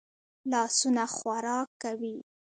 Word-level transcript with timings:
لاسونه 0.51 1.03
خوراک 1.15 1.67
کوي 1.83 2.15